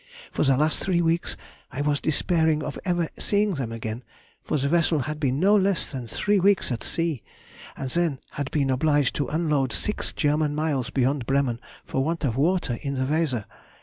For 0.31 0.41
the 0.41 0.57
last 0.57 0.79
three 0.79 0.99
weeks, 1.03 1.37
I 1.69 1.81
was 1.81 2.01
despairing 2.01 2.63
of 2.63 2.79
ever 2.85 3.07
seeing 3.19 3.53
them 3.53 3.71
again, 3.71 4.03
for 4.43 4.57
the 4.57 4.67
vessel 4.67 5.01
had 5.01 5.19
been 5.19 5.39
no 5.39 5.55
less 5.55 5.91
than 5.91 6.07
three 6.07 6.39
weeks 6.39 6.71
at 6.71 6.83
sea, 6.83 7.21
and 7.77 7.87
then 7.91 8.17
had 8.31 8.49
been 8.49 8.71
obliged 8.71 9.13
to 9.17 9.27
unload 9.27 9.71
six 9.71 10.11
German 10.11 10.55
miles 10.55 10.89
beyond 10.89 11.27
Bremen 11.27 11.59
for 11.85 12.03
want 12.03 12.23
of 12.23 12.35
water 12.35 12.79
in 12.81 12.95
the 12.95 13.05
Weser. 13.05 13.45